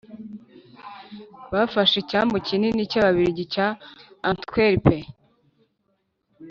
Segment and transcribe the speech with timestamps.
[1.53, 3.67] bafashe icyambu kinini cy'ababiligi cya
[4.29, 4.85] antwerp.